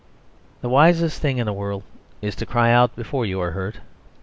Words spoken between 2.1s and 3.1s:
is to cry out